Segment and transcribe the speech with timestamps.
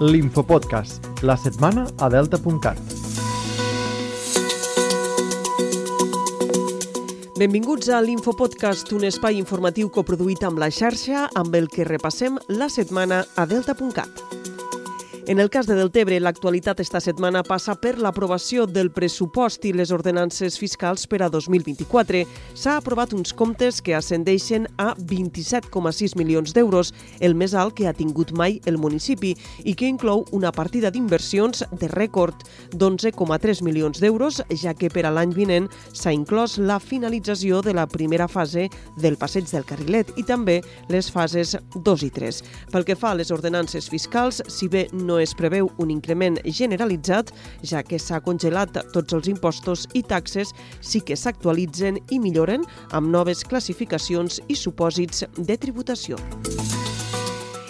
[0.00, 2.78] L'Infopodcast, la setmana a delta.cat.
[7.36, 12.70] Benvinguts a l'Infopodcast, un espai informatiu coproduït amb la xarxa amb el que repassem la
[12.72, 14.45] setmana a delta.cat.
[15.28, 19.90] En el cas de Deltebre, l'actualitat esta setmana passa per l'aprovació del pressupost i les
[19.90, 22.20] ordenances fiscals per a 2024.
[22.54, 27.94] S'ha aprovat uns comptes que ascendeixen a 27,6 milions d'euros, el més alt que ha
[27.98, 29.32] tingut mai el municipi,
[29.66, 35.10] i que inclou una partida d'inversions de rècord d'11,3 milions d'euros, ja que per a
[35.10, 38.68] l'any vinent s'ha inclòs la finalització de la primera fase
[39.02, 42.42] del passeig del Carrilet i també les fases 2 i 3.
[42.70, 47.32] Pel que fa a les ordenances fiscals, si bé no es preveu un increment generalitzat,
[47.62, 53.12] ja que s'ha congelat tots els impostos i taxes, sí que s'actualitzen i milloren amb
[53.12, 56.20] noves classificacions i supòsits de tributació.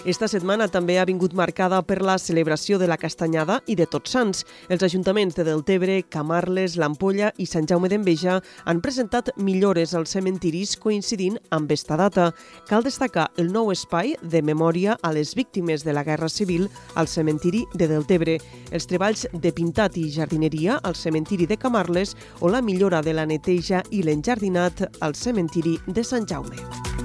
[0.07, 4.13] Esta setmana també ha vingut marcada per la celebració de la Castanyada i de Tots
[4.15, 4.45] Sants.
[4.71, 10.77] Els ajuntaments de Deltebre, Camarles, l'Ampolla i Sant Jaume d'Enveja han presentat millores als cementiris
[10.79, 12.29] coincidint amb esta data.
[12.69, 17.11] Cal destacar el nou espai de memòria a les víctimes de la Guerra Civil al
[17.11, 18.37] cementiri de Deltebre,
[18.71, 23.27] els treballs de pintat i jardineria al cementiri de Camarles o la millora de la
[23.27, 26.96] neteja i l'enjardinat al cementiri de Sant Jaume.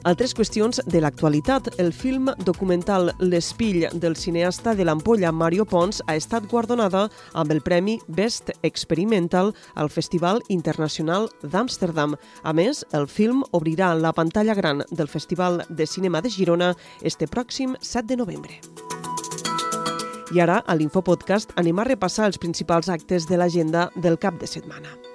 [0.00, 1.66] Altres qüestions de l'actualitat.
[1.76, 7.02] El film documental L'espill del cineasta de l'Ampolla Mario Pons ha estat guardonada
[7.36, 12.16] amb el Premi Best Experimental al Festival Internacional d'Amsterdam.
[12.42, 16.72] A més, el film obrirà la pantalla gran del Festival de Cinema de Girona
[17.02, 18.56] este pròxim 7 de novembre.
[20.32, 24.48] I ara, a l'Infopodcast, anem a repassar els principals actes de l'agenda del cap de
[24.48, 25.09] setmana.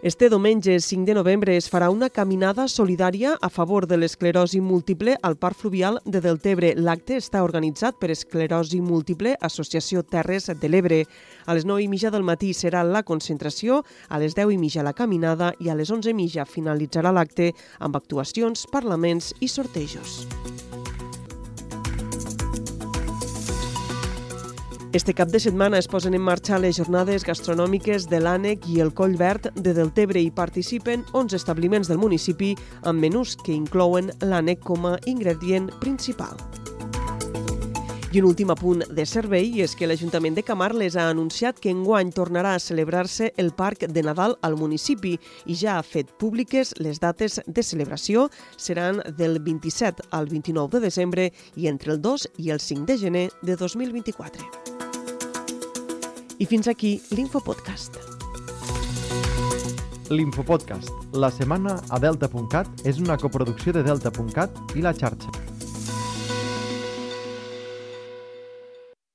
[0.00, 5.16] Este diumenge 5 de novembre es farà una caminada solidària a favor de l'esclerosi múltiple
[5.26, 6.70] al Parc Fluvial de Deltebre.
[6.78, 11.00] L'acte està organitzat per Esclerosi Múltiple Associació Terres de l'Ebre.
[11.46, 14.86] A les 9 i mitja del matí serà la concentració, a les 10 i mitja
[14.86, 17.50] la caminada i a les 11 i mitja finalitzarà l'acte
[17.80, 20.22] amb actuacions, parlaments i sortejos.
[24.90, 28.94] Este cap de setmana es posen en marxa les jornades gastronòmiques de l'Ànec i el
[28.96, 32.54] Coll Verd de Deltebre i participen 11 establiments del municipi
[32.88, 36.40] amb menús que inclouen l'Ànec com a ingredient principal.
[38.08, 42.08] I un últim apunt de servei és que l'Ajuntament de Camarles ha anunciat que enguany
[42.16, 46.96] tornarà a celebrar-se el Parc de Nadal al municipi i ja ha fet públiques les
[47.04, 48.30] dates de celebració.
[48.56, 52.98] Seran del 27 al 29 de desembre i entre el 2 i el 5 de
[53.04, 54.77] gener de 2024.
[56.38, 57.98] I fins aquí l'Infopodcast.
[60.14, 65.57] L'Infopodcast, la setmana a delta.cat és una coproducció de delta.cat i la xarxa.